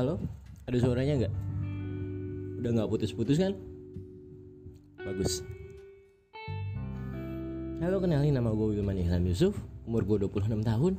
Halo, 0.00 0.16
ada 0.64 0.80
suaranya 0.80 1.12
nggak? 1.20 1.34
Udah 2.56 2.70
nggak 2.72 2.88
putus-putus 2.88 3.36
kan? 3.36 3.52
Bagus. 4.96 5.44
Halo, 7.84 8.00
kenalin 8.00 8.32
nama 8.32 8.48
gue 8.48 8.80
Wilman 8.80 8.96
Ihsan 8.96 9.28
Yusuf, 9.28 9.52
umur 9.84 10.08
gue 10.08 10.24
26 10.24 10.64
tahun. 10.64 10.96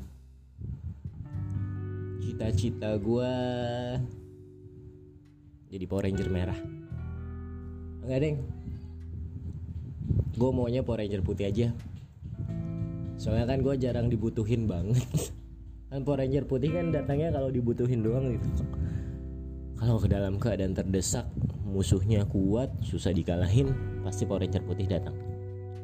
Cita-cita 2.22 2.94
gue 3.02 3.32
jadi 5.74 5.86
Power 5.90 6.06
Ranger 6.06 6.30
merah. 6.30 6.60
Enggak, 8.06 8.22
Deng. 8.22 8.38
Gue 10.38 10.50
maunya 10.54 10.86
Power 10.86 11.02
Ranger 11.02 11.26
putih 11.26 11.50
aja. 11.50 11.74
Soalnya 13.18 13.50
kan 13.50 13.66
gue 13.66 13.74
jarang 13.82 14.14
dibutuhin 14.14 14.70
banget. 14.70 15.02
kan 15.90 16.06
Power 16.06 16.22
Ranger 16.22 16.46
putih 16.46 16.70
kan 16.70 16.94
datangnya 16.94 17.34
kalau 17.34 17.50
dibutuhin 17.50 18.06
doang 18.06 18.38
gitu. 18.38 18.81
Kalau 19.82 19.98
ke 19.98 20.14
dalam 20.14 20.38
keadaan 20.38 20.78
terdesak, 20.78 21.26
musuhnya 21.66 22.22
kuat, 22.30 22.70
susah 22.86 23.18
dikalahin, 23.18 23.74
pasti 24.06 24.30
Power 24.30 24.46
Ranger 24.46 24.62
putih 24.62 24.86
datang. 24.86 25.18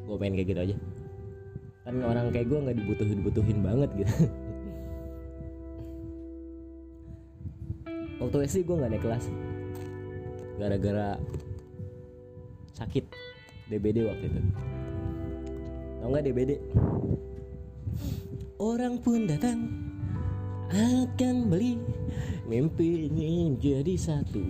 Gue 0.06 0.14
pengen 0.14 0.38
kayak 0.38 0.54
gitu 0.54 0.60
aja. 0.70 0.76
Kan 1.82 1.98
orang 2.06 2.30
kayak 2.30 2.46
gue 2.46 2.62
nggak 2.62 2.78
dibutuhin-butuhin 2.78 3.58
banget 3.58 3.90
gitu. 3.98 4.14
Waktu 8.22 8.46
SD 8.46 8.70
gue 8.70 8.78
nggak 8.78 8.90
naik 8.94 9.02
kelas, 9.02 9.26
gara-gara 10.62 11.18
sakit 12.78 13.02
DBD 13.66 14.06
waktu 14.06 14.30
itu. 14.30 14.40
Tau 15.98 16.06
nggak 16.06 16.24
DBD? 16.26 16.50
Orang 18.62 19.02
pun 19.02 19.26
datang 19.26 19.87
akan 20.72 21.48
beli. 21.48 21.80
Mimpi 22.48 23.08
ini 23.08 23.56
jadi 23.60 23.94
satu. 23.96 24.44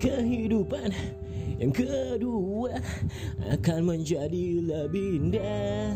Kehidupan 0.00 0.90
yang 1.60 1.76
kedua 1.76 2.80
akan 3.52 3.80
menjadi 3.84 4.64
lebih 4.64 5.20
indah. 5.20 5.92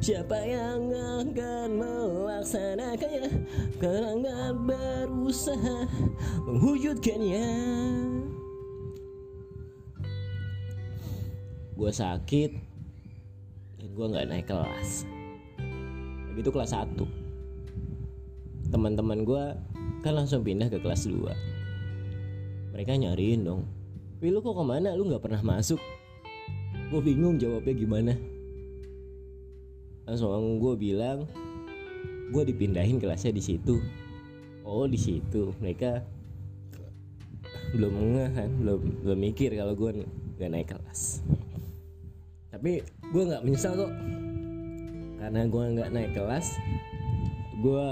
Siapa 0.00 0.32
yang 0.48 0.88
akan 0.88 1.68
melaksanakannya? 1.76 3.44
Karena 3.76 4.48
berusaha 4.56 5.84
mewujudkannya 6.48 7.48
Gue 11.76 11.92
sakit 11.92 12.50
Dan 13.76 13.88
gue 13.92 14.06
gak 14.08 14.28
naik 14.32 14.48
kelas. 14.48 15.04
Begitu 16.32 16.48
kelas 16.48 16.72
1 16.72 17.19
Teman-teman 18.68 19.24
gue 19.24 19.44
kan 20.04 20.12
langsung 20.12 20.44
pindah 20.44 20.68
ke 20.68 20.76
kelas 20.84 21.08
2 21.08 22.76
Mereka 22.76 23.00
nyariin 23.00 23.48
dong 23.48 23.80
Wih 24.20 24.28
lu 24.28 24.44
kok 24.44 24.52
ke 24.52 24.64
mana? 24.64 24.92
Lu 24.92 25.08
gak 25.08 25.24
pernah 25.24 25.40
masuk. 25.40 25.80
Gue 26.92 27.00
bingung 27.00 27.40
jawabnya 27.40 27.72
gimana. 27.72 28.12
Langsung 30.04 30.60
gue 30.60 30.74
bilang 30.76 31.24
gue 32.28 32.42
dipindahin 32.44 33.00
kelasnya 33.00 33.32
di 33.32 33.40
situ. 33.40 33.80
Oh 34.60 34.84
di 34.84 35.00
situ. 35.00 35.56
Mereka 35.56 36.04
belum 37.72 37.92
ngeh 37.96 38.30
kan 38.36 38.50
belum 38.60 38.80
belum 39.08 39.18
mikir 39.32 39.56
kalau 39.56 39.72
gue 39.72 40.04
gak 40.36 40.52
naik 40.52 40.68
kelas. 40.68 41.24
Tapi 42.52 42.84
gue 42.84 43.22
nggak 43.24 43.40
menyesal 43.40 43.72
kok. 43.72 43.92
Karena 45.16 45.48
gue 45.48 45.64
nggak 45.80 45.90
naik 45.96 46.12
kelas 46.12 46.60
gue 47.60 47.88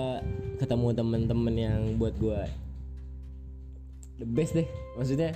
ketemu 0.58 0.90
temen-temen 0.90 1.54
yang 1.54 1.80
buat 1.96 2.18
gue 2.18 2.42
the 4.18 4.26
best 4.26 4.58
deh. 4.58 4.66
Maksudnya 4.98 5.32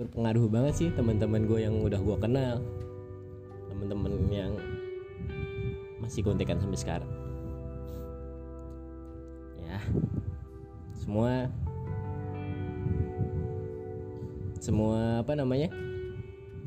berpengaruh 0.00 0.48
banget 0.48 0.74
sih 0.76 0.88
teman-teman 0.92 1.44
gue 1.44 1.60
yang 1.60 1.76
udah 1.84 2.00
gue 2.00 2.16
kenal. 2.16 2.64
Temen-temen 3.68 4.12
yang 4.32 4.52
masih 6.00 6.24
kontekan 6.24 6.56
sampai 6.56 6.80
sekarang. 6.80 7.10
Ya. 9.60 9.78
Semua 10.96 11.52
semua 14.56 15.22
apa 15.22 15.38
namanya 15.38 15.70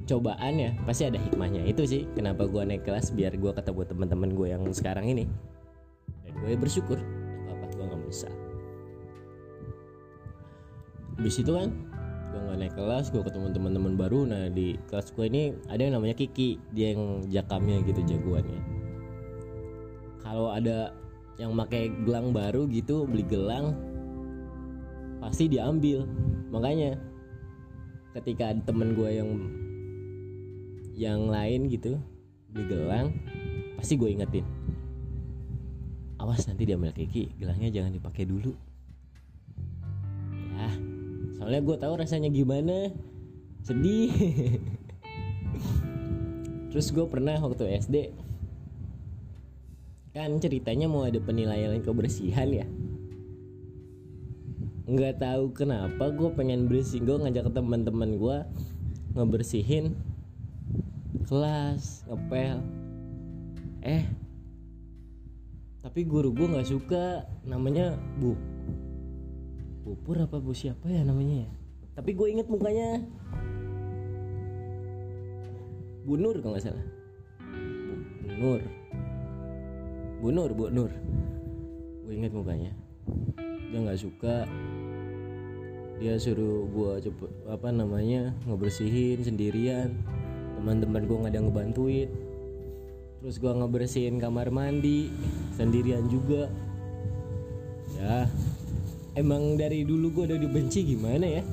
cobaan 0.05 0.53
ya 0.57 0.71
pasti 0.85 1.09
ada 1.09 1.17
hikmahnya. 1.17 1.65
Itu 1.65 1.85
sih 1.89 2.05
kenapa 2.13 2.45
gue 2.45 2.61
naik 2.61 2.85
kelas 2.85 3.13
biar 3.17 3.33
gue 3.33 3.51
ketemu 3.53 3.81
teman-teman 3.89 4.29
gue 4.37 4.47
yang 4.53 4.63
sekarang 4.69 5.09
ini. 5.09 5.25
Dan 6.25 6.33
gue 6.45 6.53
bersyukur 6.57 7.01
habis 11.19 11.35
itu 11.35 11.51
kan 11.51 11.67
gue 12.29 12.39
nggak 12.39 12.57
naik 12.63 12.73
kelas 12.79 13.11
gue 13.11 13.19
ketemu 13.19 13.51
teman-teman 13.51 13.93
baru. 13.99 14.23
Nah 14.23 14.47
di 14.47 14.79
kelas 14.87 15.11
gue 15.11 15.25
ini 15.27 15.51
ada 15.67 15.83
yang 15.83 15.99
namanya 15.99 16.15
Kiki 16.15 16.55
dia 16.71 16.95
yang 16.95 17.27
jakamnya 17.27 17.83
gitu 17.83 17.99
jagoannya. 18.07 18.61
Kalau 20.23 20.47
ada 20.55 20.95
yang 21.35 21.51
pakai 21.59 21.91
gelang 22.07 22.31
baru 22.31 22.71
gitu 22.71 23.03
beli 23.03 23.27
gelang 23.27 23.75
pasti 25.19 25.51
diambil. 25.51 26.07
Makanya 26.55 26.95
ketika 28.15 28.55
ada 28.55 28.61
temen 28.63 28.95
gue 28.95 29.09
yang 29.11 29.29
yang 30.95 31.21
lain 31.27 31.67
gitu 31.67 31.99
beli 32.51 32.65
gelang 32.67 33.11
pasti 33.79 33.95
gue 33.95 34.11
ingetin 34.11 34.43
awas 36.19 36.43
nanti 36.51 36.67
diambil 36.67 36.91
Kiki 36.91 37.31
gelangnya 37.39 37.71
jangan 37.71 37.95
dipakai 37.95 38.27
dulu 38.27 38.51
soalnya 41.39 41.63
gue 41.63 41.77
tahu 41.79 41.93
rasanya 41.95 42.27
gimana. 42.27 42.91
Sedih. 43.63 44.11
Terus 46.69 46.93
gue 46.93 47.05
pernah 47.09 47.39
waktu 47.41 47.79
SD 47.81 47.95
kan 50.09 50.35
ceritanya 50.41 50.89
mau 50.89 51.05
ada 51.05 51.21
penilaian 51.21 51.79
kebersihan 51.79 52.49
ya? 52.51 52.67
Nggak 54.89 55.21
tahu 55.21 55.53
kenapa 55.55 56.11
gue 56.11 56.29
pengen 56.35 56.67
bersih. 56.67 56.99
Gue 57.01 57.17
ngajak 57.21 57.55
teman-teman 57.55 58.19
gue 58.19 58.37
ngebersihin 59.15 59.95
kelas 61.29 62.05
ngepel. 62.09 62.57
Eh 63.85 64.05
tapi 65.79 66.03
guru 66.05 66.35
gue 66.35 66.51
nggak 66.51 66.69
suka. 66.69 67.25
Namanya 67.45 67.97
bu 68.17 68.37
pupur 69.89 70.21
apa 70.21 70.37
bu 70.37 70.53
siapa 70.53 70.85
ya 70.85 71.01
namanya 71.01 71.49
ya? 71.49 71.51
Tapi 71.97 72.13
gue 72.13 72.27
inget 72.29 72.45
mukanya. 72.45 73.01
Bu 76.05 76.13
Nur 76.13 76.37
kalau 76.45 76.53
nggak 76.53 76.69
salah. 76.69 76.85
Bu 78.21 78.29
Nur. 78.37 78.61
Bu 80.21 80.29
Nur 80.29 80.51
Bu 80.53 80.69
Nur. 80.69 80.93
Gue 82.05 82.13
inget 82.13 82.29
mukanya. 82.37 82.69
Dia 83.73 83.81
nggak 83.81 83.97
suka. 83.97 84.45
Dia 85.97 86.21
suruh 86.21 86.69
gue 86.69 87.09
cepet 87.09 87.31
apa 87.49 87.73
namanya 87.73 88.37
ngebersihin 88.45 89.25
sendirian. 89.25 89.97
Teman-teman 90.53 91.09
gue 91.09 91.17
nggak 91.17 91.33
ada 91.33 91.41
ngebantuin. 91.49 92.09
Terus 93.25 93.41
gue 93.41 93.51
ngebersihin 93.57 94.21
kamar 94.21 94.53
mandi 94.53 95.09
sendirian 95.57 96.05
juga. 96.05 96.45
Ya 97.97 98.29
emang 99.19 99.59
dari 99.59 99.83
dulu 99.83 100.15
gue 100.15 100.23
udah 100.31 100.39
dibenci 100.39 100.87
gimana 100.95 101.27
ya? 101.27 101.43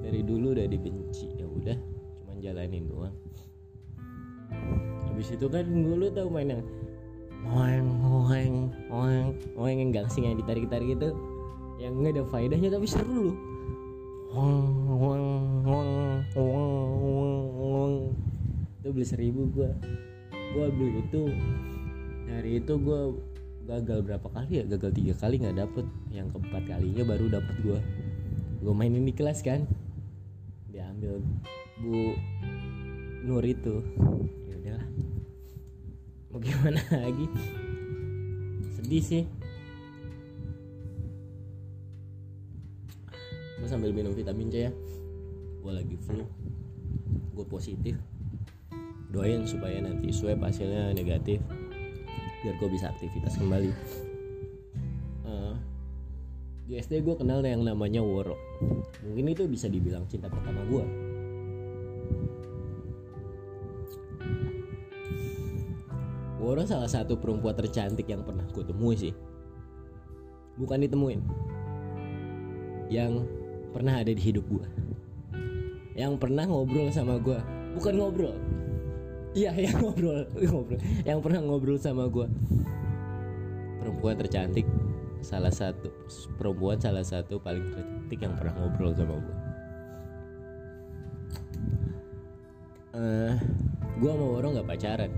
Dari 0.00 0.24
dulu 0.24 0.56
udah 0.56 0.64
dibenci 0.64 1.28
ya 1.36 1.44
udah 1.44 1.76
cuman 2.24 2.36
jalanin 2.40 2.88
doang. 2.88 3.16
Habis 5.12 5.36
itu 5.36 5.46
kan 5.52 5.68
gue 5.68 5.96
lu 6.00 6.08
tau 6.08 6.32
main 6.32 6.48
yang 6.48 6.64
oeng 7.48 7.88
oeng 8.02 8.56
oeng 8.90 9.28
oeng 9.54 9.76
yang 9.78 9.90
gangsing 9.94 10.26
yang 10.26 10.36
ditarik 10.40 10.66
tarik 10.66 10.96
itu 10.96 11.12
yang 11.78 11.94
nggak 11.94 12.18
ada 12.18 12.24
faedahnya 12.26 12.68
tapi 12.74 12.86
seru 12.90 13.30
loh 13.30 13.36
oeng 14.34 14.68
oeng 14.90 15.28
oeng 15.62 15.92
oeng 16.34 17.44
oeng 17.56 17.94
itu 18.82 18.88
beli 18.90 19.06
seribu 19.06 19.46
gue 19.54 19.70
gue 20.34 20.66
beli 20.74 20.92
itu 21.06 21.22
dari 22.26 22.50
itu 22.58 22.74
gue 22.74 23.00
gagal 23.68 24.00
berapa 24.00 24.28
kali 24.32 24.52
ya? 24.60 24.64
Gagal 24.64 24.90
tiga 24.96 25.14
kali 25.20 25.36
nggak 25.44 25.58
dapet. 25.60 25.84
Yang 26.08 26.32
keempat 26.32 26.62
kalinya 26.64 27.04
baru 27.04 27.26
dapet 27.28 27.56
gue 27.60 27.78
gue 28.58 28.74
mainin 28.74 29.04
di 29.04 29.12
kelas 29.12 29.44
kan. 29.44 29.68
Diambil. 30.72 31.20
Bu 31.84 32.16
Nur 33.28 33.44
itu. 33.44 33.84
Ya 34.48 34.54
udahlah. 34.56 34.88
Mau 36.32 36.40
gimana 36.40 36.80
lagi? 37.04 37.26
Sedih 38.80 39.04
sih. 39.04 39.24
Gue 43.60 43.68
sambil 43.68 43.92
minum 43.92 44.16
vitamin 44.16 44.48
C 44.48 44.56
ya. 44.64 44.72
Gue 45.60 45.72
lagi 45.76 45.96
flu. 46.00 46.24
Gue 47.36 47.44
positif. 47.44 48.00
Doain 49.12 49.44
supaya 49.44 49.80
nanti 49.84 50.08
swab 50.12 50.40
hasilnya 50.40 50.92
negatif 50.92 51.40
biar 52.44 52.54
gue 52.56 52.68
bisa 52.70 52.90
aktivitas 52.90 53.38
kembali. 53.38 53.70
Uh, 55.26 55.54
di 56.68 56.78
SD 56.78 57.02
gue 57.02 57.16
kenal 57.18 57.42
yang 57.42 57.64
namanya 57.64 58.02
Woro. 58.04 58.36
Mungkin 59.02 59.32
itu 59.32 59.44
bisa 59.46 59.66
dibilang 59.70 60.04
cinta 60.10 60.28
pertama 60.28 60.62
gue 60.66 60.84
Woro 66.38 66.62
salah 66.64 66.88
satu 66.88 67.18
perempuan 67.18 67.56
tercantik 67.56 68.06
yang 68.08 68.22
pernah 68.22 68.46
gue 68.48 68.64
temui 68.64 68.96
sih. 68.96 69.14
Bukan 70.58 70.82
ditemuin. 70.86 71.20
Yang 72.88 73.28
pernah 73.72 74.00
ada 74.00 74.10
di 74.10 74.22
hidup 74.22 74.48
gue 74.48 74.88
yang 75.98 76.14
pernah 76.14 76.46
ngobrol 76.46 76.94
sama 76.94 77.18
gue 77.18 77.34
bukan 77.74 77.94
ngobrol 77.98 78.38
iya 79.38 79.54
yang 79.54 79.78
ngobrol 79.78 80.26
ngobrol 80.50 80.80
yang 81.06 81.18
pernah 81.22 81.40
ngobrol 81.46 81.78
sama 81.78 82.10
gue 82.10 82.26
perempuan 83.78 84.18
tercantik 84.18 84.66
salah 85.22 85.54
satu 85.54 85.94
perempuan 86.34 86.82
salah 86.82 87.06
satu 87.06 87.38
paling 87.38 87.62
tercantik 87.70 88.18
yang 88.18 88.34
pernah 88.34 88.54
ngobrol 88.58 88.90
sama 88.98 89.14
gue 89.22 89.36
uh, 92.98 93.32
gue 93.98 94.10
sama 94.10 94.24
Woro 94.26 94.48
nggak 94.54 94.68
pacaran. 94.68 95.10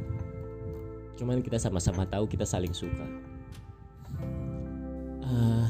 Cuman 1.16 1.44
kita 1.44 1.60
sama-sama 1.60 2.08
tahu 2.08 2.24
kita 2.28 2.48
saling 2.48 2.72
suka. 2.72 3.06
Uh, 5.20 5.68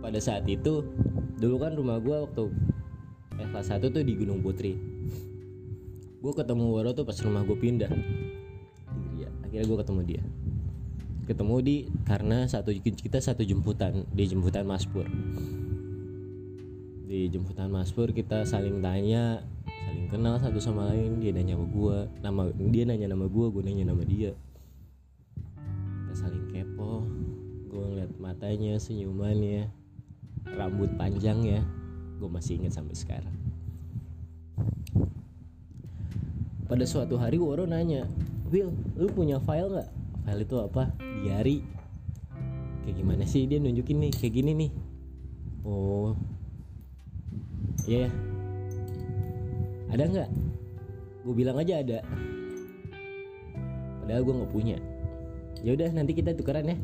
pada 0.00 0.18
saat 0.18 0.48
itu 0.48 0.82
dulu 1.38 1.56
kan 1.62 1.76
rumah 1.76 2.02
gue 2.02 2.16
waktu 2.16 2.44
kelas 3.52 3.68
1 3.68 3.90
tuh 3.90 4.02
di 4.02 4.14
Gunung 4.16 4.40
Putri 4.42 4.74
gue 6.22 6.32
ketemu 6.38 6.64
Woro 6.70 6.94
tuh 6.94 7.02
pas 7.02 7.18
rumah 7.18 7.42
gue 7.42 7.58
pindah. 7.58 7.90
Iya, 9.18 9.28
akhirnya 9.42 9.66
gue 9.66 9.78
ketemu 9.82 10.00
dia. 10.06 10.22
Ketemu 11.26 11.54
di 11.58 11.76
karena 12.06 12.46
satu 12.46 12.70
kita 12.78 13.18
satu 13.18 13.42
jemputan 13.42 14.06
di 14.14 14.30
jemputan 14.30 14.62
Maspur. 14.62 15.02
Di 17.10 17.26
jemputan 17.26 17.74
Maspur 17.74 18.14
kita 18.14 18.46
saling 18.46 18.78
tanya 18.78 19.42
saling 19.66 20.06
kenal 20.06 20.38
satu 20.38 20.62
sama 20.62 20.94
lain. 20.94 21.18
Dia 21.18 21.34
nanya 21.34 21.58
sama 21.58 21.66
gue 21.66 21.96
nama 22.22 22.42
dia 22.70 22.84
nanya 22.86 23.06
nama 23.10 23.26
gue 23.26 23.46
gue 23.50 23.62
nanya 23.66 23.84
nama 23.90 24.02
dia. 24.06 24.30
Kita 26.06 26.14
saling 26.14 26.54
kepo 26.54 27.02
gue 27.66 27.82
ngeliat 27.82 28.14
matanya 28.22 28.78
senyumannya. 28.78 29.74
Rambut 30.54 30.94
panjang 30.94 31.42
ya 31.42 31.66
gue 32.22 32.30
masih 32.30 32.62
ingat 32.62 32.78
sampai 32.78 32.94
sekarang 32.94 33.51
pada 36.72 36.88
suatu 36.88 37.20
hari 37.20 37.36
Woro 37.36 37.68
nanya 37.68 38.08
Will 38.48 38.72
lu 38.96 39.08
punya 39.12 39.36
file 39.44 39.68
nggak? 39.68 39.88
File 40.24 40.40
itu 40.44 40.56
apa? 40.56 40.88
Diary. 41.20 41.60
Kayak 42.84 42.96
gimana 42.96 43.24
sih 43.28 43.44
dia 43.44 43.60
nunjukin 43.60 44.00
nih 44.00 44.12
kayak 44.12 44.32
gini 44.40 44.52
nih? 44.56 44.70
Oh. 45.68 46.16
Iya 47.84 48.08
yeah. 48.08 48.10
ada 49.92 50.04
nggak? 50.04 50.30
Gue 51.24 51.34
bilang 51.36 51.56
aja 51.60 51.80
ada. 51.80 52.00
Padahal 54.04 54.24
gue 54.24 54.34
nggak 54.36 54.52
punya. 54.52 54.76
Ya 55.64 55.76
udah 55.76 55.92
nanti 55.92 56.12
kita 56.12 56.36
tukeran 56.36 56.72
ya. 56.72 56.76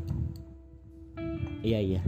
Iya 1.64 1.78
iya. 1.80 2.00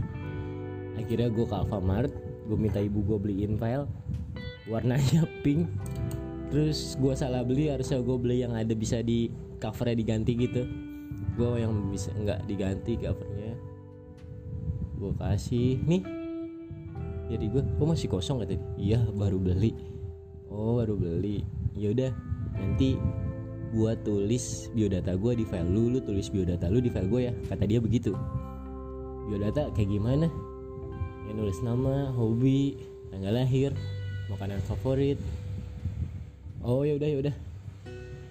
Akhirnya 0.97 1.33
gue 1.33 1.45
ke 1.49 1.53
Alfamart 1.53 2.13
gue 2.45 2.57
minta 2.57 2.77
ibu 2.77 3.01
gue 3.05 3.17
beliin 3.17 3.61
file. 3.61 3.85
Warnanya 4.69 5.25
pink 5.45 5.69
terus 6.51 6.99
gue 6.99 7.15
salah 7.15 7.47
beli 7.47 7.71
harusnya 7.71 8.03
gue 8.03 8.17
beli 8.19 8.43
yang 8.43 8.51
ada 8.51 8.75
bisa 8.75 8.99
di 8.99 9.31
covernya 9.57 9.95
diganti 9.95 10.31
gitu. 10.35 10.67
Gue 11.39 11.63
yang 11.63 11.87
bisa 11.87 12.11
nggak 12.11 12.43
diganti 12.45 12.99
covernya. 12.99 13.55
Gue 14.99 15.11
kasih. 15.15 15.79
Nih. 15.87 16.03
Jadi 17.31 17.45
gue 17.47 17.63
kok 17.63 17.87
masih 17.87 18.11
kosong 18.11 18.43
kata 18.43 18.59
iya 18.75 18.99
baru 19.15 19.39
beli. 19.39 19.71
Oh 20.51 20.83
baru 20.83 20.99
beli. 20.99 21.47
Yaudah 21.79 22.11
nanti 22.59 22.99
gue 23.71 23.91
tulis 24.03 24.67
biodata 24.75 25.15
gue 25.15 25.39
di 25.39 25.47
file 25.47 25.71
lu 25.71 25.95
lu 25.95 26.03
tulis 26.03 26.27
biodata 26.27 26.67
lu 26.67 26.83
di 26.83 26.91
file 26.91 27.07
gue 27.07 27.21
ya. 27.31 27.33
Kata 27.47 27.63
dia 27.63 27.79
begitu. 27.79 28.11
Biodata 29.31 29.71
kayak 29.71 29.87
gimana? 29.87 30.27
Ya 31.23 31.31
nulis 31.31 31.63
nama 31.63 32.11
hobi 32.11 32.75
tanggal 33.07 33.39
lahir 33.39 33.71
makanan 34.27 34.59
favorit 34.67 35.15
oh 36.61 36.81
ya 36.87 36.97
udah 36.97 37.09
ya 37.09 37.17
udah. 37.27 37.35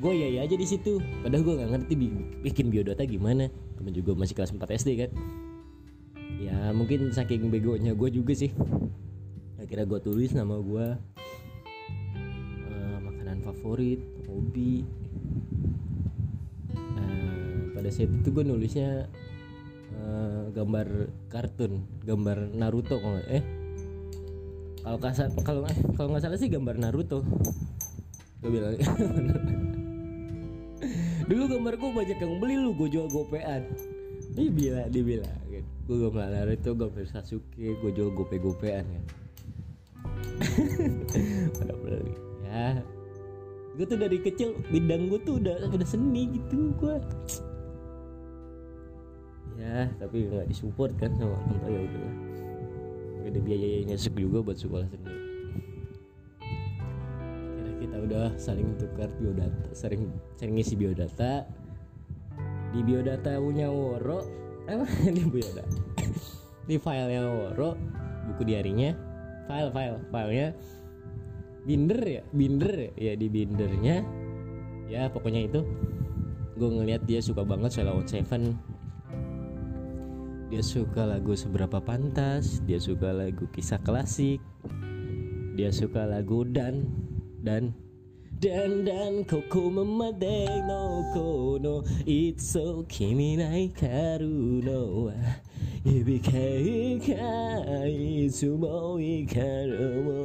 Gue 0.00 0.12
ya 0.16 0.28
ya 0.32 0.40
aja 0.48 0.56
di 0.56 0.66
situ. 0.66 0.96
Padahal 1.20 1.44
gue 1.44 1.54
nggak 1.60 1.70
ngerti 1.76 1.94
bikin 2.40 2.66
biodata 2.72 3.04
gimana. 3.04 3.52
Temen 3.76 3.92
juga 3.92 4.16
masih 4.16 4.32
kelas 4.32 4.56
4 4.56 4.64
SD 4.80 4.90
kan? 4.96 5.10
Ya 6.40 6.72
mungkin 6.72 7.12
saking 7.12 7.52
begonya 7.52 7.92
gue 7.92 8.08
juga 8.08 8.32
sih. 8.32 8.48
Akhirnya 9.60 9.84
gue 9.84 10.00
tulis 10.00 10.32
nama 10.32 10.56
gue 10.56 10.86
uh, 12.66 12.98
makanan 13.04 13.44
favorit 13.44 14.00
hobi. 14.24 14.88
Pada 17.80 17.88
saat 17.96 18.12
itu 18.12 18.28
gue 18.28 18.44
nulisnya 18.44 19.08
uh, 19.96 20.52
gambar 20.52 21.08
kartun 21.32 21.80
gambar 22.04 22.52
Naruto 22.52 23.00
kalau 23.00 23.24
eh 23.24 23.40
kalau 24.84 24.98
kalau 25.40 25.60
eh 25.64 25.78
kalau 25.96 26.08
nggak 26.12 26.20
salah 26.28 26.36
sih 26.36 26.52
gambar 26.52 26.76
Naruto 26.76 27.24
gue 28.40 28.50
bilang. 28.50 28.74
Dulu 31.30 31.42
gambar 31.46 31.74
gue 31.78 31.90
banyak 31.94 32.18
yang 32.18 32.34
beli 32.42 32.56
lu 32.58 32.74
gue 32.74 32.88
jual 32.90 33.06
gopean. 33.06 33.62
Dia 34.34 34.50
bilang 34.50 34.88
dia 34.90 35.02
bilang 35.04 35.36
gitu. 35.50 35.68
gue 35.90 35.96
gambar 36.06 36.26
Naruto 36.30 36.70
gambar 36.74 37.04
Sasuke 37.06 37.66
gue 37.78 37.90
jual 37.92 38.10
gope 38.14 38.36
gopean 38.40 38.84
kan. 38.84 39.04
Pada 41.58 41.74
beli 41.78 42.14
ya. 42.48 42.82
Gue 43.78 43.86
tuh 43.86 43.98
dari 44.00 44.18
kecil 44.18 44.58
bidang 44.72 45.12
gue 45.12 45.20
tuh 45.22 45.38
udah 45.38 45.70
udah 45.70 45.88
seni 45.88 46.34
gitu 46.34 46.74
gue 46.80 46.96
ya 49.60 49.92
tapi 50.00 50.24
nggak 50.24 50.48
disupport 50.48 50.88
kan 50.96 51.12
sama 51.20 51.36
orang 51.36 51.60
tua 51.60 51.68
ya 51.68 51.80
udah 51.84 52.12
ada 53.28 53.38
biayanya 53.44 53.96
juga 54.00 54.40
buat 54.40 54.56
sekolah 54.56 54.88
seni 54.88 55.29
kita 57.90 58.06
udah 58.06 58.30
saling 58.38 58.78
tukar 58.78 59.10
biodata 59.18 59.66
sering 59.74 60.14
sering 60.38 60.54
ngisi 60.54 60.78
biodata. 60.78 61.42
Di 62.70 62.86
biodata 62.86 63.34
punya 63.42 63.66
Woro 63.66 64.22
apa 64.70 64.86
di 65.18 65.26
biodata. 65.26 65.66
Di 66.70 66.78
filenya 66.78 67.26
Woro 67.26 67.74
buku 68.30 68.46
diarinya 68.46 68.94
file 69.50 69.74
file 69.74 69.98
filenya 70.06 70.48
binder 71.66 71.98
ya 72.06 72.22
binder 72.30 72.72
ya, 72.78 72.90
ya 72.94 73.12
di 73.18 73.26
bindernya 73.26 74.06
ya 74.86 75.10
pokoknya 75.10 75.50
itu. 75.50 75.66
Gue 76.54 76.70
ngeliat 76.70 77.02
dia 77.10 77.18
suka 77.18 77.42
banget 77.42 77.74
Sheila 77.74 77.90
on 77.90 78.06
Seven. 78.06 78.54
Dia 80.46 80.62
suka 80.62 81.10
lagu 81.10 81.34
seberapa 81.34 81.82
pantas 81.82 82.62
dia 82.70 82.78
suka 82.78 83.10
lagu 83.10 83.50
kisah 83.50 83.82
klasik 83.82 84.38
dia 85.58 85.74
suka 85.74 86.06
lagu 86.06 86.46
dan 86.46 86.86
dan 87.40 87.72
dan 88.40 88.88
dan 88.88 89.24
koko 89.24 89.68
memade 89.68 90.48
no 90.64 91.04
kono 91.12 91.84
itso 92.08 92.84
kimi 92.88 93.36
nai 93.36 93.68
karu 93.72 94.64
no 94.64 95.08
wa. 95.08 95.16
Ibikei 95.80 97.00
ka 97.00 97.64
itsumo 97.88 99.00
ikaru 99.00 99.88
mo 100.04 100.20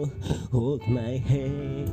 hold 0.51 0.83
my 0.91 1.15
hand. 1.23 1.91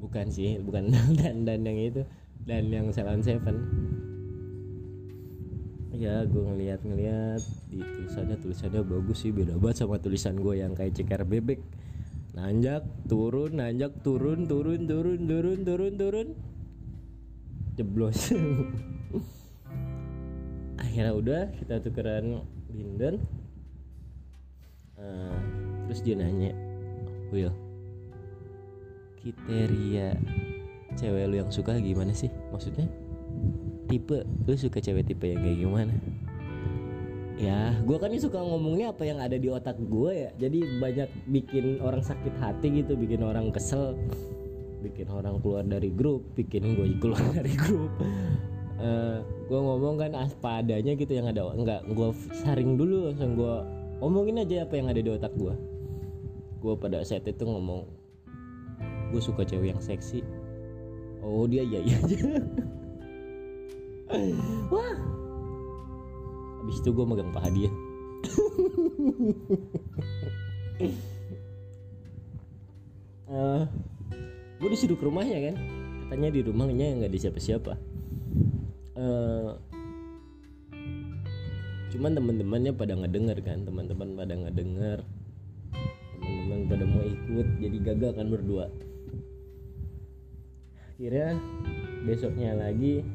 Bukan 0.00 0.32
sih 0.32 0.56
bukan 0.64 0.92
dan 1.20 1.44
dan 1.44 1.60
yang 1.64 1.76
itu. 1.76 2.02
Dan 2.46 2.72
yang 2.72 2.88
Seven 2.92 3.20
Seven. 3.20 3.56
Ya 5.96 6.28
gue 6.28 6.44
ngeliat-ngeliat 6.44 7.40
di 7.72 7.80
tulisannya 7.80 8.36
tulisannya 8.36 8.84
bagus 8.84 9.24
sih 9.24 9.32
beda 9.32 9.56
banget 9.56 9.80
sama 9.80 9.96
tulisan 9.96 10.36
gue 10.36 10.60
yang 10.60 10.76
kayak 10.76 10.92
ceker 10.92 11.24
bebek 11.24 11.56
nanjak 12.36 12.84
turun 13.08 13.56
nanjak 13.56 13.96
turun 14.04 14.44
turun 14.44 14.84
turun 14.84 15.20
turun 15.24 15.60
turun 15.64 15.92
turun. 15.96 16.28
Jeblos. 17.76 18.20
Akhirnya 20.80 21.12
udah 21.16 21.42
kita 21.56 21.80
tukeran 21.80 22.44
binden. 22.68 23.24
Uh, 24.96 25.36
terus 25.84 26.00
dia 26.00 26.16
nanya 26.16 26.56
Will 27.28 27.52
kriteria 29.20 30.16
cewek 30.96 31.24
lu 31.28 31.36
yang 31.42 31.52
suka 31.52 31.76
gimana 31.76 32.16
sih? 32.16 32.32
Maksudnya 32.48 32.88
tipe 33.92 34.24
lu 34.24 34.54
suka 34.56 34.80
cewek 34.80 35.04
tipe 35.04 35.28
yang 35.28 35.44
kayak 35.44 35.58
gimana 35.62 35.94
ya 37.36 37.76
gue 37.84 37.96
kan 38.00 38.08
suka 38.16 38.40
ngomongnya 38.40 38.96
apa 38.96 39.04
yang 39.04 39.20
ada 39.20 39.36
di 39.36 39.52
otak 39.52 39.76
gue 39.76 40.12
ya. 40.26 40.30
Jadi 40.40 40.80
banyak 40.80 41.08
bikin 41.28 41.84
orang 41.84 42.00
sakit 42.00 42.34
hati 42.40 42.82
gitu 42.82 42.96
bikin 42.96 43.20
orang 43.20 43.52
kesel 43.52 43.92
bikin 44.80 45.08
orang 45.12 45.40
keluar 45.44 45.64
dari 45.64 45.92
grup 45.92 46.24
bikin 46.32 46.76
gue 46.76 46.96
keluar 47.02 47.20
dari 47.36 47.52
grup. 47.52 47.92
Uh, 48.76 49.24
gue 49.48 49.60
ngomong 49.60 49.96
kan 49.96 50.12
apa 50.12 50.60
adanya 50.60 50.92
gitu 50.96 51.12
yang 51.16 51.28
ada 51.32 51.48
enggak 51.52 51.80
gue 51.88 52.08
saring 52.44 52.76
dulu 52.76 53.08
langsung 53.08 53.32
gue 53.32 53.54
omongin 54.04 54.44
aja 54.44 54.68
apa 54.68 54.76
yang 54.76 54.92
ada 54.92 55.00
di 55.00 55.08
otak 55.08 55.32
gue 55.32 55.56
gue 56.60 56.74
pada 56.76 57.00
saat 57.00 57.24
itu 57.24 57.44
ngomong 57.44 57.88
gue 59.12 59.22
suka 59.22 59.44
cewek 59.44 59.76
yang 59.76 59.80
seksi. 59.80 60.24
Oh 61.20 61.44
dia 61.48 61.62
iya 61.64 61.80
iya 61.84 61.96
aja. 62.00 62.18
Wah 64.72 65.25
habis 66.66 66.82
itu 66.82 66.90
gue 66.90 67.06
megang 67.06 67.30
paha 67.30 67.46
dia. 67.54 67.70
Uh, 73.30 73.62
gue 74.58 74.68
disuruh 74.74 74.98
ke 74.98 75.06
rumahnya 75.06 75.54
kan. 75.54 75.56
Katanya 76.10 76.34
di 76.34 76.40
rumahnya 76.42 76.98
nggak 76.98 77.10
ada 77.14 77.18
siapa-siapa. 77.22 77.78
Uh, 78.98 79.54
cuman 81.94 82.18
teman-temannya 82.18 82.74
pada 82.74 82.98
ngedenger 82.98 83.38
kan. 83.46 83.62
Teman-teman 83.62 84.18
pada 84.18 84.34
ngedenger. 84.34 85.06
Teman-teman 86.18 86.66
pada 86.66 86.82
mau 86.82 87.06
ikut 87.06 87.48
jadi 87.62 87.78
gagal 87.94 88.10
kan 88.18 88.26
berdua. 88.26 88.66
Akhirnya 90.98 91.38
besoknya 92.02 92.58
lagi 92.58 93.06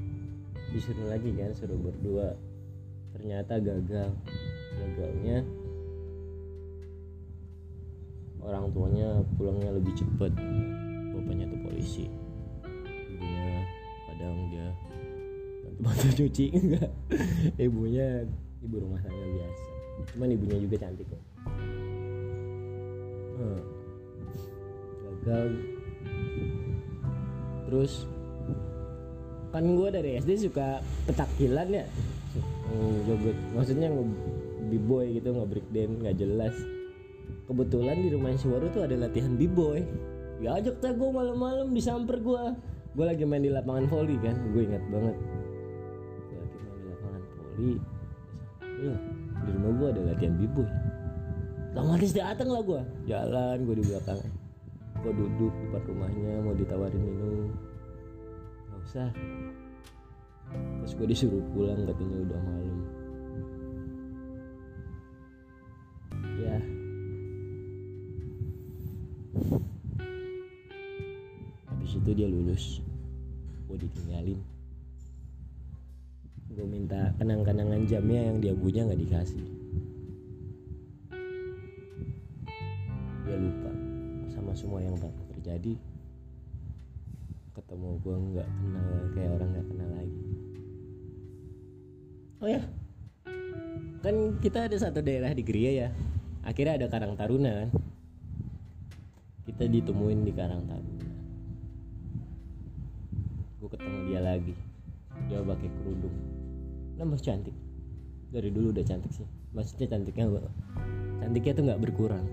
disuruh 0.72 1.12
lagi 1.12 1.36
kan 1.36 1.52
suruh 1.52 1.76
berdua 1.76 2.40
ternyata 3.16 3.54
gagal. 3.62 4.10
Gagalnya 4.82 5.46
orang 8.42 8.74
tuanya 8.74 9.10
pulangnya 9.38 9.72
lebih 9.78 9.94
cepat. 9.96 10.34
Bapaknya 11.14 11.46
tuh 11.48 11.60
polisi. 11.62 12.06
Ibunya 13.14 13.48
kadang 14.10 14.36
dia 14.50 14.68
bantu-bantu 15.62 16.08
cuci 16.26 16.46
enggak. 16.56 16.90
Ibunya 17.62 18.26
ibu 18.66 18.76
rumah 18.82 19.00
tangga 19.06 19.26
biasa. 19.26 19.70
Cuman 20.14 20.30
ibunya 20.34 20.58
juga 20.58 20.76
cantik 20.82 21.08
kok. 21.08 21.24
Hmm. 23.42 23.62
gagal. 25.22 25.48
Terus 27.70 27.94
kan 29.52 29.68
gue 29.68 29.90
dari 29.92 30.16
SD 30.16 30.48
suka 30.48 30.80
petakilan 31.06 31.68
ya 31.68 31.86
hmm, 32.72 32.96
joget. 33.06 33.38
Maksudnya 33.52 33.88
b-boy 34.72 35.20
gitu 35.20 35.36
nge 35.36 35.46
break 35.52 35.68
dance 35.76 35.96
nggak 36.00 36.16
jelas. 36.18 36.56
Kebetulan 37.46 37.98
di 38.00 38.10
rumah 38.16 38.32
si 38.40 38.48
Waru 38.48 38.72
tuh 38.72 38.88
ada 38.88 38.96
latihan 38.96 39.36
b-boy. 39.36 39.84
Ajak 40.42 40.82
teh 40.82 40.90
gue 40.90 41.10
malam-malam 41.14 41.70
disamper 41.70 42.18
gue 42.18 42.44
gue 42.92 43.06
lagi 43.08 43.24
main 43.24 43.40
di 43.40 43.48
lapangan 43.48 43.88
volley 43.88 44.18
kan 44.20 44.36
gue 44.52 44.62
ingat 44.68 44.84
banget. 44.90 45.16
Gue 46.28 46.40
lagi 46.42 46.58
main 46.60 46.76
di 46.76 46.86
lapangan 46.90 47.24
volley 47.38 47.76
ya 48.82 48.96
di 49.42 49.50
rumah 49.54 49.72
gue 49.78 49.88
ada 49.94 50.02
latihan 50.12 50.34
b-boy. 50.42 50.70
Otomatis 51.72 52.12
datang 52.12 52.50
lah 52.52 52.62
gue 52.66 52.82
jalan 53.06 53.58
gue 53.64 53.76
di 53.80 53.86
belakang. 53.86 54.20
Gue 55.02 55.14
duduk 55.14 55.54
di 55.56 55.66
depan 55.70 55.82
rumahnya 55.88 56.32
mau 56.42 56.54
ditawarin 56.58 57.02
minum. 57.06 57.48
Nggak 58.68 58.82
usah 58.82 59.10
terus 60.82 60.94
gue 60.98 61.08
disuruh 61.08 61.44
pulang 61.54 61.86
katanya 61.86 62.18
udah 62.26 62.40
malam. 62.42 62.80
Ya. 66.42 66.58
Habis 71.70 71.92
itu 72.02 72.12
dia 72.18 72.28
lulus. 72.28 72.82
Gue 73.70 73.78
ditinggalin. 73.78 74.42
Gue 76.52 76.68
minta 76.68 77.16
kenang-kenangan 77.16 77.88
jamnya 77.88 78.28
yang 78.28 78.38
dia 78.44 78.52
punya 78.52 78.84
nggak 78.84 79.02
dikasih. 79.06 79.46
Dia 83.24 83.38
lupa 83.38 83.72
sama 84.34 84.52
semua 84.58 84.84
yang 84.84 84.98
terjadi. 84.98 85.78
Ketemu 87.56 87.90
gue 88.02 88.16
nggak 88.34 88.50
kenal 88.50 88.81
oh 92.42 92.50
ya. 92.50 92.62
Kan 94.02 94.42
kita 94.42 94.66
ada 94.66 94.78
satu 94.82 95.00
daerah 95.06 95.30
di 95.30 95.46
Gria 95.46 95.88
ya. 95.88 95.90
Akhirnya 96.42 96.82
ada 96.82 96.88
Karang 96.90 97.14
Taruna 97.14 97.54
kan. 97.54 97.70
Kita 99.46 99.70
ditemuin 99.70 100.26
di 100.26 100.34
Karang 100.34 100.66
Taruna. 100.66 101.06
Gue 103.62 103.70
ketemu 103.70 103.98
dia 104.10 104.20
lagi. 104.26 104.58
Dia 105.30 105.46
pakai 105.46 105.70
kerudung. 105.70 106.18
Nambah 106.98 107.22
cantik. 107.22 107.54
Dari 108.34 108.50
dulu 108.50 108.74
udah 108.74 108.86
cantik 108.90 109.14
sih. 109.14 109.28
Maksudnya 109.54 109.94
cantiknya 109.94 110.42
cantiknya 111.22 111.54
tuh 111.54 111.64
nggak 111.70 111.82
berkurang. 111.86 112.26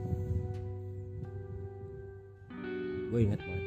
Gue 3.12 3.28
inget 3.28 3.40
banget. 3.44 3.64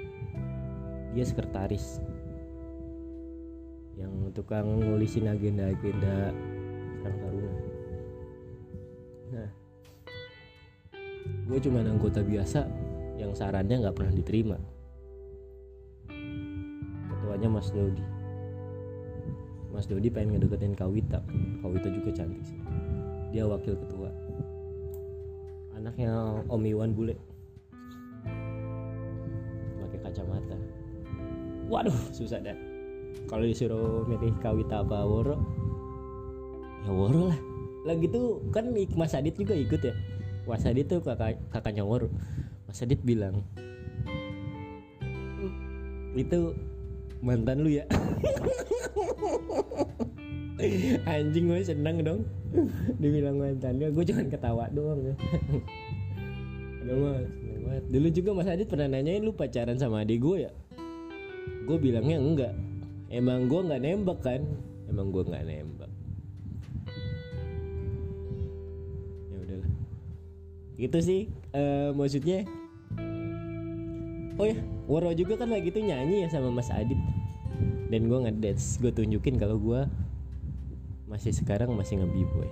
Dia 1.14 1.26
sekretaris 1.28 2.02
tukang 4.32 4.80
nulisin 4.80 5.28
agenda-agenda 5.28 6.32
Karang 7.04 7.20
Taruna 7.20 7.54
nah 9.32 9.50
gue 11.52 11.60
cuma 11.60 11.84
anggota 11.84 12.24
biasa 12.24 12.64
yang 13.22 13.38
sarannya 13.38 13.86
nggak 13.86 13.96
pernah 13.96 14.14
diterima. 14.18 14.58
Ketuanya 17.06 17.48
Mas 17.54 17.70
Dodi. 17.70 18.06
Mas 19.70 19.86
Dodi 19.86 20.10
pengen 20.10 20.36
ngedeketin 20.36 20.76
Kawita 20.76 21.22
Kawita 21.62 21.88
juga 21.94 22.10
cantik 22.12 22.44
sih. 22.44 22.58
Dia 23.30 23.46
wakil 23.46 23.78
ketua. 23.78 24.10
Anaknya 25.78 26.44
Om 26.50 26.64
Iwan 26.66 26.92
bule. 26.98 27.16
Pakai 29.80 30.00
kacamata. 30.02 30.58
Waduh 31.72 31.96
susah 32.12 32.42
dah 32.44 32.71
kalau 33.32 33.48
disuruh 33.48 34.04
milih 34.06 34.36
Kawita 34.44 34.84
apa 34.84 35.08
Woro? 35.08 35.40
Ya 36.84 36.92
Woro 36.92 37.32
lah. 37.32 37.40
Lagi 37.88 38.12
tuh 38.12 38.44
kan 38.52 38.70
Mas 38.94 39.16
Adit 39.16 39.40
juga 39.40 39.56
ikut 39.56 39.82
ya? 39.82 39.96
Mas 40.46 40.68
Adit 40.68 40.92
tuh 40.92 41.00
kakak 41.00 41.40
kakaknya 41.50 41.88
Woro. 41.88 42.12
Mas 42.68 42.84
Adit 42.84 43.00
bilang 43.02 43.46
itu 46.16 46.52
mantan 47.24 47.64
lu 47.64 47.72
ya? 47.72 47.88
Anjing 51.10 51.50
gue 51.50 51.64
seneng 51.66 52.04
dong. 52.06 52.22
Dibilang 53.02 53.40
mantannya 53.40 53.90
gue 53.90 54.04
cuma 54.06 54.22
ketawa 54.28 54.68
doang 54.70 55.02
ya. 55.02 55.16
Aduh 56.86 56.98
mas. 57.00 57.26
Dulu 57.88 58.08
juga 58.12 58.36
Mas 58.36 58.52
Adit 58.52 58.68
pernah 58.68 58.92
nanyain 58.92 59.24
lu 59.24 59.32
pacaran 59.32 59.80
sama 59.80 60.04
adik 60.04 60.20
gue 60.22 60.46
ya? 60.46 60.52
Gue 61.66 61.78
bilangnya 61.80 62.20
enggak 62.20 62.54
Emang 63.12 63.52
gue 63.52 63.60
nggak 63.60 63.84
nembak 63.84 64.20
kan? 64.24 64.40
Emang 64.88 65.12
gue 65.12 65.20
nggak 65.28 65.44
nembak. 65.44 65.92
Ya 69.28 69.36
udahlah. 69.36 69.72
Gitu 70.80 70.98
sih 71.04 71.22
uh, 71.52 71.92
Maksudnya. 71.92 72.48
Oh 74.40 74.48
ya 74.48 74.56
Woro 74.88 75.12
juga 75.12 75.36
kan 75.36 75.52
lagi 75.52 75.76
tuh 75.76 75.84
nyanyi 75.84 76.24
ya 76.24 76.32
sama 76.32 76.56
Mas 76.56 76.72
Adit. 76.72 76.98
Dan 77.92 78.08
gue 78.08 78.20
ngedance 78.24 78.80
Gue 78.80 78.96
tunjukin 78.96 79.36
kalau 79.36 79.60
gue 79.60 79.84
Masih 81.12 81.36
sekarang 81.36 81.76
masih 81.76 82.00
nge-b-boy. 82.00 82.48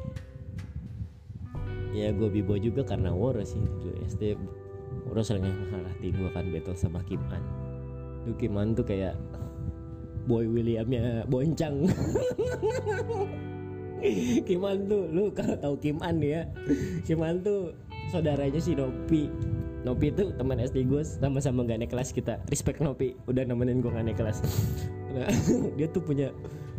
Ya 1.96 2.12
gue 2.12 2.28
bibo 2.28 2.60
juga 2.60 2.84
karena 2.84 3.16
Woro 3.16 3.40
sih 3.48 3.64
dulu 3.64 3.96
SD 4.04 4.36
Woro 5.08 5.24
sering 5.24 5.48
ngelatih 5.48 6.12
gue 6.12 6.30
kan 6.36 6.46
battle 6.52 6.76
sama 6.76 7.00
Kim 7.08 7.24
An. 7.32 7.40
Duh 8.28 8.36
Kim 8.36 8.60
An 8.60 8.76
tuh 8.76 8.84
kayak 8.84 9.16
Boy 10.30 10.46
Williamnya 10.46 11.26
boncang 11.26 11.90
Kim 14.48 14.64
An 14.64 14.88
tuh 14.88 15.12
lu 15.12 15.28
kalau 15.36 15.56
tahu 15.60 15.76
Kim 15.84 16.00
An 16.00 16.24
ya. 16.24 16.48
Kim 17.04 17.20
An 17.20 17.44
tuh 17.44 17.76
saudaranya 18.14 18.60
si 18.60 18.72
Nopi. 18.72 19.28
Nopi 19.84 20.12
tuh 20.12 20.32
teman 20.36 20.60
SD 20.60 20.88
gue 20.88 21.04
sama-sama 21.04 21.68
gak 21.68 21.84
naik 21.84 21.92
kelas 21.92 22.16
kita. 22.16 22.40
Respect 22.48 22.80
Nopi 22.80 23.16
udah 23.28 23.44
nemenin 23.44 23.84
gue 23.84 23.92
gak 23.92 24.06
naik 24.08 24.20
kelas. 24.20 24.40
Nah, 25.12 25.28
dia 25.78 25.88
tuh 25.92 26.04
punya 26.04 26.32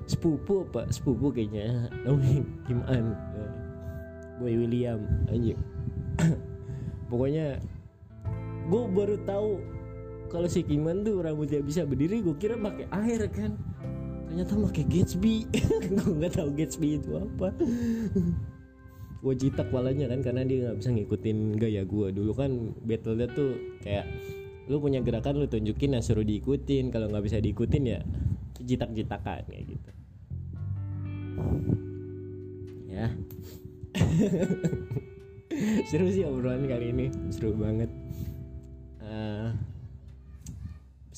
sepupu 0.09 0.65
apa? 0.73 0.89
Sepupu 0.89 1.29
kayaknya 1.33 1.93
namanya 2.09 2.41
Kim 2.65 2.81
An. 2.89 3.05
Boy 4.41 4.57
William 4.57 5.05
anjing. 5.29 5.61
Pokoknya 7.13 7.61
gue 8.71 8.83
baru 8.97 9.17
tahu 9.29 9.61
kalau 10.31 10.47
si 10.47 10.63
Kiman 10.63 11.03
tuh 11.03 11.19
rambutnya 11.21 11.59
bisa 11.59 11.83
berdiri 11.83 12.23
gue 12.23 12.39
kira 12.39 12.55
pakai 12.55 12.87
air 13.03 13.27
kan. 13.35 13.59
Ternyata 14.31 14.55
pakai 14.71 14.85
Gatsby. 14.87 15.35
Gue 15.99 16.13
nggak 16.23 16.39
tahu 16.39 16.55
Gatsby 16.55 17.03
itu 17.03 17.19
apa. 17.19 17.51
Gue 19.21 19.35
jitak 19.35 19.75
walanya 19.75 20.07
kan 20.07 20.23
karena 20.23 20.47
dia 20.47 20.71
nggak 20.71 20.79
bisa 20.79 20.91
ngikutin 20.95 21.39
gaya 21.59 21.83
gue 21.83 22.09
dulu 22.15 22.33
kan 22.33 22.73
battle 22.87 23.19
tuh 23.35 23.59
kayak 23.83 24.07
lu 24.71 24.79
punya 24.79 25.03
gerakan 25.03 25.43
lu 25.43 25.51
tunjukin 25.51 25.99
nah 25.99 26.01
suruh 26.01 26.23
diikutin. 26.23 26.95
Kalau 26.95 27.11
nggak 27.11 27.27
bisa 27.27 27.43
diikutin 27.43 27.83
ya 27.91 27.99
jitak-jitakan 28.63 29.51
kayak 29.51 29.65
gitu. 29.67 29.91
Ya. 32.87 33.11
Seru 35.91 36.07
sih 36.07 36.23
obrolan 36.23 36.71
kali 36.71 36.95
ini. 36.95 37.11
Seru 37.35 37.59
banget 37.59 37.91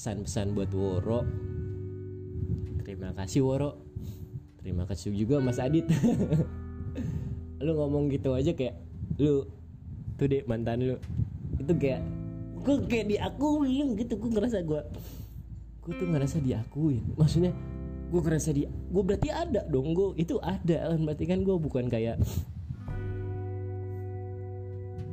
pesan-pesan 0.02 0.58
buat 0.58 0.66
Woro. 0.74 1.22
Terima 2.82 3.14
kasih 3.14 3.46
Woro. 3.46 3.78
Terima 4.58 4.82
kasih 4.82 5.14
juga 5.14 5.38
Mas 5.38 5.62
Adit. 5.62 5.86
Lu 7.62 7.78
ngomong 7.78 8.10
gitu 8.10 8.34
aja 8.34 8.50
kayak 8.50 8.82
lu 9.22 9.46
tuh 10.18 10.26
deh 10.26 10.42
mantan 10.50 10.82
lu. 10.82 10.96
Itu 11.54 11.78
kayak 11.78 12.02
gue 12.66 12.82
kayak 12.90 13.14
diakuin 13.14 13.94
gitu 13.94 14.18
gue 14.18 14.30
ngerasa 14.34 14.66
gue 14.66 14.82
gue 15.86 15.92
tuh 15.94 16.08
ngerasa 16.10 16.42
diakuin. 16.42 17.14
Maksudnya 17.14 17.54
gue 18.10 18.20
ngerasa 18.26 18.50
dia 18.58 18.66
gue 18.66 19.02
berarti 19.06 19.30
ada 19.30 19.62
dong 19.70 19.94
gue 19.94 20.18
itu 20.18 20.34
ada 20.42 20.90
kan. 20.90 20.98
Berarti 21.06 21.24
kan 21.30 21.46
gue 21.46 21.56
bukan 21.62 21.86
kayak 21.86 22.18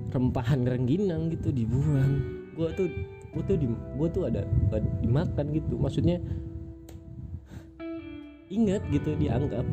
rempahan 0.10 0.66
rengginang 0.66 1.30
gitu 1.30 1.54
dibuang. 1.54 2.42
Gue 2.58 2.74
tuh 2.74 3.19
gue 3.30 3.44
tuh 3.46 3.58
di 3.58 3.66
gue 3.70 4.08
tuh 4.10 4.24
ada, 4.26 4.42
ada 4.74 4.90
dimakan 5.02 5.46
gitu. 5.54 5.78
Maksudnya 5.78 6.18
ingat 8.50 8.82
gitu 8.90 9.14
dianggap. 9.16 9.66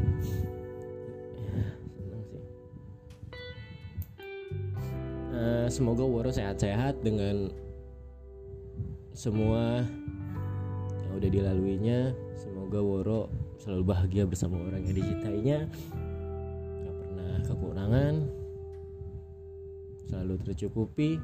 Uh, 5.36 5.68
semoga 5.68 6.04
Woro 6.04 6.32
sehat-sehat 6.32 7.04
dengan 7.04 7.52
semua 9.12 9.84
yang 11.04 11.12
udah 11.16 11.30
dilaluinya. 11.32 12.12
Semoga 12.36 12.80
Woro 12.80 13.32
selalu 13.60 13.82
bahagia 13.84 14.24
bersama 14.28 14.60
orang 14.60 14.84
yang 14.84 14.96
dicintainya. 14.96 15.58
Gak 16.84 16.94
pernah 17.00 17.32
kekurangan. 17.44 18.14
Selalu 20.06 20.34
tercukupi 20.46 21.18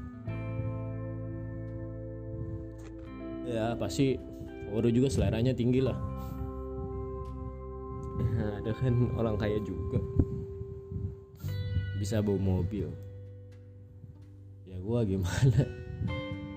ya 3.46 3.75
pasti 3.78 4.18
Woro 4.72 4.88
juga 4.88 5.12
seleranya 5.12 5.52
tinggi 5.52 5.84
lah. 5.84 5.96
Nah, 8.16 8.50
ada 8.64 8.72
kan 8.72 8.94
orang 9.20 9.37
kaya 9.37 9.61
juga. 9.61 10.00
Bisa 12.00 12.25
bawa 12.25 12.40
mobil. 12.40 12.88
Ya 14.64 14.80
gua 14.80 15.04
gimana? 15.04 15.68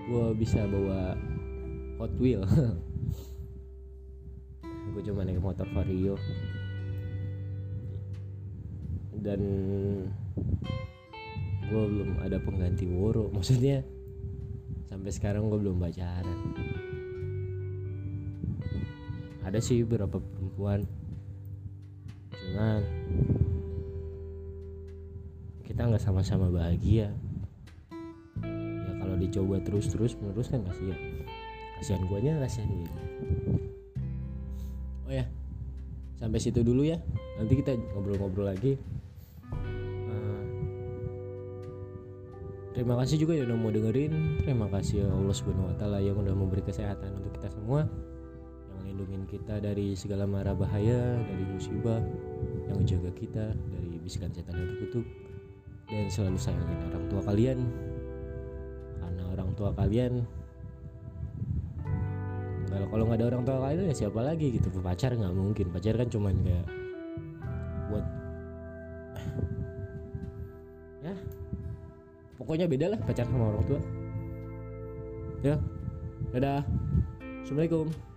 Gua 0.08 0.32
bisa 0.32 0.64
bawa 0.64 1.12
Hot 2.00 2.12
Wheel. 2.16 2.40
Gue 4.96 5.02
cuma 5.12 5.28
naik 5.28 5.44
motor 5.44 5.68
vario. 5.76 6.16
Dan 9.12 9.40
gue 11.68 11.82
belum 11.84 12.16
ada 12.24 12.40
pengganti 12.40 12.88
woro. 12.88 13.28
Maksudnya 13.28 13.84
sampai 14.86 15.10
sekarang 15.10 15.50
gue 15.50 15.58
belum 15.58 15.82
pacaran. 15.82 16.38
Ada 19.46 19.58
sih 19.62 19.86
beberapa 19.86 20.18
perempuan. 20.18 20.82
Cuman 22.30 22.82
kita 25.66 25.86
nggak 25.86 26.02
sama-sama 26.02 26.50
bahagia. 26.50 27.10
Ya 28.42 28.92
kalau 28.98 29.18
dicoba 29.18 29.62
terus-terus 29.62 30.18
menerus 30.18 30.50
kan 30.50 30.62
kasihan 30.64 30.98
kasihan 31.76 32.02
guanya 32.08 32.40
kasihan 32.40 32.72
gue 32.72 32.88
oh 35.06 35.12
ya 35.12 35.28
sampai 36.16 36.40
situ 36.40 36.64
dulu 36.64 36.88
ya. 36.88 36.96
Nanti 37.36 37.60
kita 37.60 37.76
ngobrol-ngobrol 37.92 38.48
lagi 38.48 38.80
Terima 42.76 42.92
kasih 43.00 43.24
juga 43.24 43.32
yang 43.32 43.48
udah 43.48 43.56
mau 43.56 43.72
dengerin. 43.72 44.44
Terima 44.44 44.68
kasih 44.68 45.00
ya 45.00 45.08
Allah 45.08 45.32
Subhanahu 45.32 45.72
wa 45.72 45.76
taala 45.80 45.96
yang 45.96 46.20
udah 46.20 46.36
memberi 46.36 46.60
kesehatan 46.60 47.08
untuk 47.16 47.32
kita 47.40 47.48
semua. 47.48 47.88
Yang 48.68 48.82
lindungin 48.92 49.22
kita 49.24 49.64
dari 49.64 49.96
segala 49.96 50.28
mara 50.28 50.52
bahaya, 50.52 51.16
dari 51.24 51.44
musibah, 51.48 52.04
yang 52.68 52.76
menjaga 52.76 53.08
kita 53.16 53.56
dari 53.56 53.96
bisikan 53.96 54.28
setan 54.28 54.60
yang 54.60 54.76
terkutuk 54.76 55.08
dan 55.88 56.04
selalu 56.12 56.36
sayangin 56.36 56.80
orang 56.92 57.04
tua 57.08 57.20
kalian. 57.24 57.58
Karena 59.00 59.24
orang 59.32 59.50
tua 59.56 59.72
kalian 59.72 60.12
kalau 62.68 62.86
kalau 62.92 63.04
nggak 63.08 63.18
ada 63.24 63.26
orang 63.32 63.42
tua 63.48 63.56
kalian 63.64 63.88
ya 63.88 63.94
siapa 63.96 64.20
lagi 64.20 64.52
gitu 64.52 64.68
pacar 64.84 65.16
nggak 65.16 65.32
mungkin 65.32 65.72
pacar 65.72 65.96
kan 65.96 66.12
cuman 66.12 66.44
kayak 66.44 66.66
pokoknya 72.46 72.70
beda 72.70 72.86
lah 72.94 73.00
pacaran 73.02 73.26
sama 73.34 73.44
orang 73.50 73.64
tua. 73.66 73.80
Ya. 75.42 75.56
Dadah. 76.30 76.62
Assalamualaikum 77.42 78.15